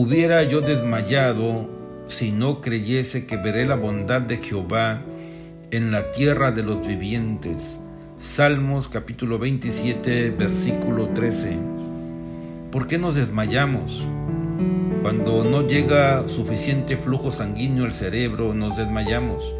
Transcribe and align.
Hubiera 0.00 0.44
yo 0.44 0.60
desmayado 0.60 1.68
si 2.06 2.30
no 2.30 2.60
creyese 2.60 3.26
que 3.26 3.36
veré 3.36 3.66
la 3.66 3.74
bondad 3.74 4.20
de 4.20 4.36
Jehová 4.36 5.02
en 5.72 5.90
la 5.90 6.12
tierra 6.12 6.52
de 6.52 6.62
los 6.62 6.86
vivientes. 6.86 7.80
Salmos 8.16 8.86
capítulo 8.86 9.40
27, 9.40 10.30
versículo 10.30 11.08
13. 11.08 11.58
¿Por 12.70 12.86
qué 12.86 12.96
nos 12.96 13.16
desmayamos? 13.16 14.06
Cuando 15.02 15.42
no 15.42 15.66
llega 15.66 16.28
suficiente 16.28 16.96
flujo 16.96 17.32
sanguíneo 17.32 17.84
al 17.84 17.92
cerebro, 17.92 18.54
nos 18.54 18.76
desmayamos. 18.76 19.52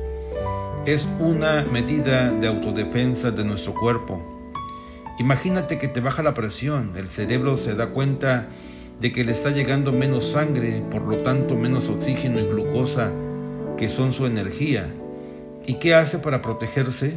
Es 0.86 1.08
una 1.18 1.64
medida 1.64 2.30
de 2.30 2.46
autodefensa 2.46 3.32
de 3.32 3.42
nuestro 3.42 3.74
cuerpo. 3.74 4.22
Imagínate 5.18 5.78
que 5.78 5.88
te 5.88 5.98
baja 5.98 6.22
la 6.22 6.34
presión, 6.34 6.92
el 6.96 7.08
cerebro 7.08 7.56
se 7.56 7.74
da 7.74 7.88
cuenta 7.88 8.46
de 9.00 9.12
que 9.12 9.24
le 9.24 9.32
está 9.32 9.50
llegando 9.50 9.92
menos 9.92 10.30
sangre, 10.30 10.82
por 10.90 11.02
lo 11.02 11.18
tanto 11.18 11.54
menos 11.54 11.88
oxígeno 11.88 12.40
y 12.40 12.46
glucosa, 12.46 13.12
que 13.76 13.88
son 13.88 14.12
su 14.12 14.26
energía. 14.26 14.92
¿Y 15.66 15.74
qué 15.74 15.94
hace 15.94 16.18
para 16.18 16.42
protegerse? 16.42 17.16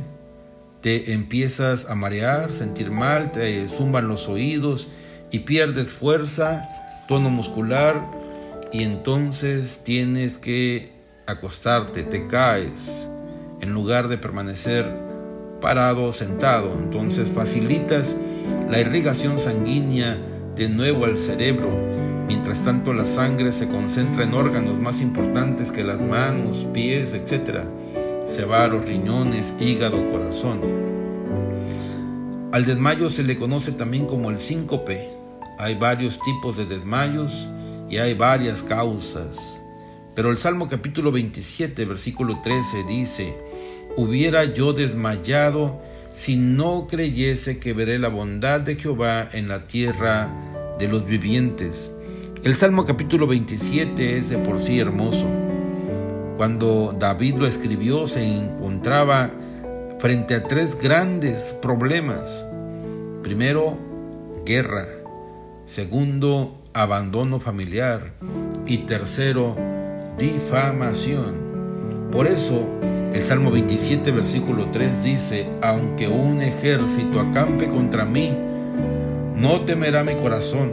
Te 0.82 1.14
empiezas 1.14 1.90
a 1.90 1.96
marear, 1.96 2.52
sentir 2.54 2.92
mal, 2.92 3.32
te 3.32 3.68
zumban 3.68 4.08
los 4.08 4.28
oídos 4.28 4.90
y 5.32 5.40
pierdes 5.40 5.92
fuerza, 5.92 6.70
tono 7.08 7.30
muscular 7.30 8.06
y 8.72 8.84
entonces 8.84 9.80
tienes 9.84 10.38
que 10.38 10.92
acostarte, 11.28 12.04
te 12.04 12.28
caes 12.28 12.90
en 13.62 13.74
lugar 13.74 14.08
de 14.08 14.18
permanecer 14.18 14.86
parado 15.62 16.06
o 16.06 16.12
sentado. 16.12 16.74
Entonces 16.74 17.32
facilitas 17.32 18.16
la 18.70 18.80
irrigación 18.80 19.40
sanguínea 19.40 20.18
de 20.56 20.70
nuevo 20.70 21.06
al 21.06 21.18
cerebro. 21.18 21.70
Mientras 22.28 22.64
tanto 22.64 22.94
la 22.94 23.06
sangre 23.06 23.52
se 23.52 23.68
concentra 23.68 24.24
en 24.24 24.34
órganos 24.34 24.80
más 24.80 25.02
importantes 25.02 25.72
que 25.72 25.84
las 25.84 26.00
manos, 26.00 26.66
pies, 26.74 27.14
etc. 27.14 27.66
Se 28.26 28.46
va 28.46 28.64
a 28.64 28.68
los 28.68 28.86
riñones, 28.86 29.54
hígado, 29.60 30.12
corazón. 30.12 30.62
Al 32.52 32.66
desmayo 32.66 33.10
se 33.10 33.24
le 33.24 33.38
conoce 33.38 33.72
también 33.72 34.06
como 34.06 34.30
el 34.30 34.40
síncope. 34.40 35.10
Hay 35.58 35.76
varios 35.76 36.20
tipos 36.20 36.58
de 36.58 36.66
desmayos 36.66 37.48
y 37.90 37.98
hay 37.98 38.14
varias 38.14 38.64
causas. 38.64 39.62
Pero 40.16 40.30
el 40.30 40.38
Salmo 40.38 40.68
capítulo 40.68 41.12
27, 41.12 41.86
versículo 41.86 42.42
13 42.42 42.84
dice, 42.88 43.38
hubiera 43.96 44.44
yo 44.46 44.74
desmayado 44.74 45.82
si 46.14 46.38
no 46.38 46.88
creyese 46.88 47.58
que 47.58 47.74
veré 47.74 48.00
la 48.00 48.10
bondad 48.10 48.62
de 48.62 48.76
Jehová 48.76 49.28
en 49.32 49.48
la 49.48 49.68
tierra 49.68 50.30
de 50.78 50.88
los 50.88 51.06
vivientes. 51.06 51.92
El 52.44 52.56
Salmo 52.56 52.86
capítulo 52.86 53.28
27 53.28 54.18
es 54.18 54.30
de 54.30 54.38
por 54.38 54.60
sí 54.60 54.80
hermoso. 54.80 55.28
Cuando 56.38 56.96
David 56.98 57.36
lo 57.36 57.48
escribió 57.48 58.08
se 58.08 58.26
encontraba 58.26 59.32
frente 60.00 60.34
a 60.36 60.44
tres 60.44 60.76
grandes 60.76 61.56
problemas. 61.62 62.46
Primero, 63.22 63.78
guerra. 64.44 64.88
Segundo, 65.68 66.64
abandono 66.74 67.40
familiar. 67.40 68.14
Y 68.66 68.80
tercero, 68.80 69.56
difamación. 70.18 72.10
Por 72.12 72.26
eso, 72.26 72.68
el 73.14 73.22
Salmo 73.22 73.52
27, 73.52 74.12
versículo 74.12 74.68
3 74.72 75.04
dice, 75.04 75.50
aunque 75.62 76.08
un 76.08 76.42
ejército 76.42 77.20
acampe 77.20 77.68
contra 77.68 78.06
mí, 78.06 78.34
no 79.36 79.62
temerá 79.62 80.04
mi 80.04 80.16
corazón. 80.16 80.72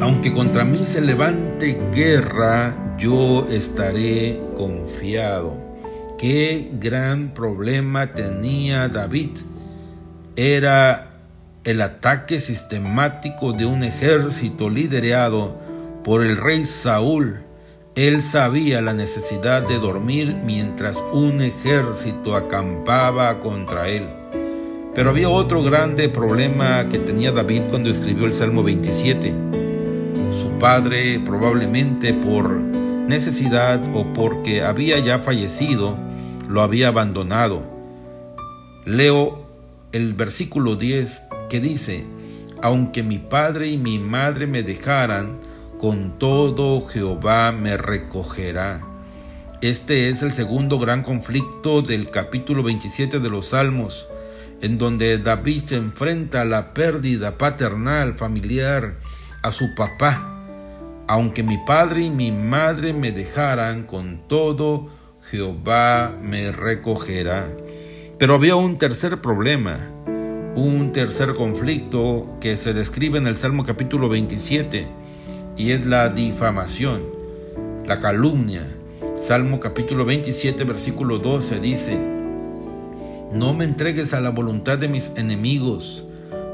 Aunque 0.00 0.32
contra 0.32 0.64
mí 0.64 0.84
se 0.84 1.00
levante 1.00 1.78
guerra, 1.94 2.96
yo 2.98 3.46
estaré 3.48 4.40
confiado. 4.56 5.56
Qué 6.18 6.70
gran 6.72 7.32
problema 7.32 8.12
tenía 8.12 8.88
David. 8.88 9.38
Era 10.34 11.10
el 11.62 11.80
ataque 11.80 12.40
sistemático 12.40 13.52
de 13.52 13.66
un 13.66 13.84
ejército 13.84 14.68
liderado 14.68 15.56
por 16.02 16.24
el 16.24 16.36
rey 16.36 16.64
Saúl 16.64 17.42
él 17.94 18.22
sabía 18.22 18.80
la 18.80 18.94
necesidad 18.94 19.68
de 19.68 19.78
dormir 19.78 20.34
mientras 20.46 20.96
un 21.12 21.42
ejército 21.42 22.36
acampaba 22.36 23.38
contra 23.40 23.88
él. 23.88 24.08
Pero 24.94 25.10
había 25.10 25.28
otro 25.28 25.62
grande 25.62 26.08
problema 26.08 26.88
que 26.88 26.98
tenía 26.98 27.32
David 27.32 27.62
cuando 27.68 27.90
escribió 27.90 28.24
el 28.24 28.32
Salmo 28.32 28.62
27. 28.62 29.34
Su 30.32 30.58
padre, 30.58 31.20
probablemente 31.20 32.14
por 32.14 32.50
necesidad 32.50 33.78
o 33.94 34.10
porque 34.14 34.62
había 34.62 34.98
ya 34.98 35.18
fallecido, 35.18 35.94
lo 36.48 36.62
había 36.62 36.88
abandonado. 36.88 37.62
Leo 38.86 39.46
el 39.92 40.14
versículo 40.14 40.76
10 40.76 41.22
que 41.50 41.60
dice, 41.60 42.06
aunque 42.62 43.02
mi 43.02 43.18
padre 43.18 43.68
y 43.68 43.76
mi 43.76 43.98
madre 43.98 44.46
me 44.46 44.62
dejaran, 44.62 45.51
con 45.82 46.16
todo 46.16 46.80
Jehová 46.86 47.50
me 47.50 47.76
recogerá. 47.76 48.82
Este 49.62 50.10
es 50.10 50.22
el 50.22 50.30
segundo 50.30 50.78
gran 50.78 51.02
conflicto 51.02 51.82
del 51.82 52.08
capítulo 52.08 52.62
27 52.62 53.18
de 53.18 53.28
los 53.28 53.46
Salmos, 53.46 54.06
en 54.60 54.78
donde 54.78 55.18
David 55.18 55.62
se 55.64 55.74
enfrenta 55.74 56.42
a 56.42 56.44
la 56.44 56.72
pérdida 56.72 57.36
paternal, 57.36 58.14
familiar, 58.14 58.94
a 59.42 59.50
su 59.50 59.74
papá. 59.74 60.44
Aunque 61.08 61.42
mi 61.42 61.58
padre 61.66 62.02
y 62.02 62.10
mi 62.10 62.30
madre 62.30 62.92
me 62.92 63.10
dejaran, 63.10 63.82
con 63.82 64.28
todo 64.28 64.88
Jehová 65.32 66.16
me 66.22 66.52
recogerá. 66.52 67.52
Pero 68.20 68.36
había 68.36 68.54
un 68.54 68.78
tercer 68.78 69.20
problema, 69.20 69.80
un 70.54 70.92
tercer 70.92 71.34
conflicto 71.34 72.38
que 72.40 72.56
se 72.56 72.72
describe 72.72 73.18
en 73.18 73.26
el 73.26 73.34
Salmo 73.34 73.64
capítulo 73.64 74.08
27 74.08 75.01
y 75.56 75.72
es 75.72 75.86
la 75.86 76.08
difamación, 76.08 77.02
la 77.86 78.00
calumnia. 78.00 78.66
Salmo 79.20 79.60
capítulo 79.60 80.04
27, 80.04 80.64
versículo 80.64 81.18
12 81.18 81.60
dice, 81.60 81.98
No 83.32 83.54
me 83.54 83.64
entregues 83.64 84.14
a 84.14 84.20
la 84.20 84.30
voluntad 84.30 84.78
de 84.78 84.88
mis 84.88 85.10
enemigos, 85.16 86.04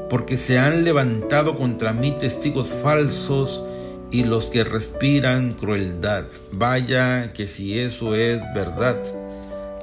porque 0.09 0.37
se 0.37 0.59
han 0.59 0.83
levantado 0.83 1.55
contra 1.55 1.93
mí 1.93 2.11
testigos 2.11 2.67
falsos 2.67 3.63
y 4.11 4.23
los 4.23 4.45
que 4.45 4.63
respiran 4.63 5.53
crueldad. 5.53 6.25
Vaya 6.51 7.31
que 7.33 7.47
si 7.47 7.79
eso 7.79 8.15
es 8.15 8.41
verdad. 8.53 8.97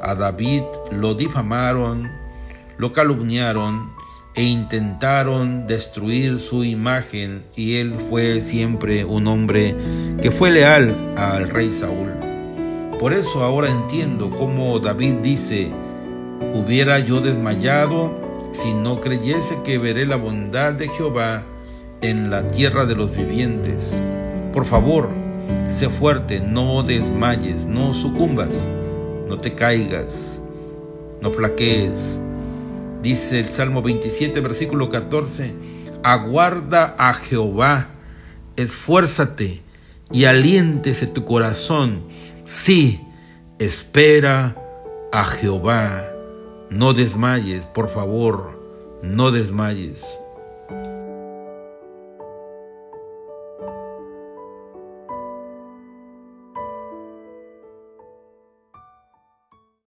A 0.03 0.15
David 0.15 0.63
lo 0.93 1.15
difamaron, 1.15 2.11
lo 2.77 2.93
calumniaron, 2.93 3.96
e 4.37 4.43
intentaron 4.45 5.67
destruir 5.67 6.39
su 6.39 6.63
imagen 6.63 7.45
y 7.57 7.77
él 7.77 7.95
fue 8.11 8.43
siempre 8.43 9.03
un 9.07 9.27
hombre 9.29 9.75
que 10.21 10.31
fue 10.31 10.51
leal 10.51 10.95
al 11.17 11.49
rey 11.49 11.71
Saúl. 11.71 12.11
Por 13.01 13.15
eso 13.15 13.43
ahora 13.43 13.71
entiendo 13.71 14.29
cómo 14.29 14.79
David 14.79 15.15
dice, 15.23 15.71
hubiera 16.53 16.99
yo 16.99 17.21
desmayado 17.21 18.13
si 18.53 18.75
no 18.75 19.01
creyese 19.01 19.57
que 19.65 19.79
veré 19.79 20.05
la 20.05 20.17
bondad 20.17 20.75
de 20.75 20.89
Jehová 20.89 21.43
en 22.03 22.29
la 22.31 22.47
tierra 22.47 22.85
de 22.85 22.95
los 22.95 23.17
vivientes. 23.17 23.91
Por 24.53 24.67
favor, 24.67 25.09
sé 25.71 25.89
fuerte, 25.89 26.41
no 26.41 26.83
desmayes, 26.83 27.65
no 27.65 27.95
sucumbas, 27.95 28.55
no 29.29 29.41
te 29.41 29.55
caigas, 29.55 30.43
no 31.23 31.31
flaquees 31.31 32.19
Dice 33.07 33.39
el 33.39 33.51
Salmo 33.51 33.83
27, 33.83 34.41
versículo 34.41 34.91
14, 34.91 35.55
aguarda 36.03 36.97
a 36.99 37.15
Jehová, 37.15 37.91
esfuérzate 38.57 39.63
y 40.11 40.25
aliéntese 40.25 41.07
tu 41.07 41.25
corazón. 41.25 42.03
Sí, 42.47 43.01
espera 43.61 44.61
a 45.13 45.23
Jehová. 45.23 46.05
No 46.69 46.95
desmayes, 46.95 47.65
por 47.67 47.91
favor, 47.91 48.61
no 49.05 49.31
desmayes. 49.31 50.05